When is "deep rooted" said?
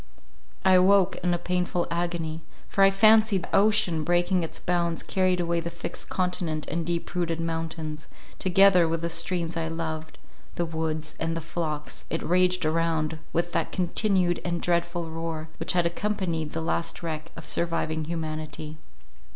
6.83-7.39